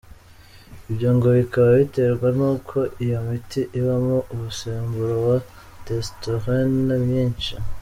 [0.89, 5.37] Ibyo ngo bikaba biterwa nuko iyo miti ibamo umusemburo wa
[5.85, 7.53] testostérone mwinshi.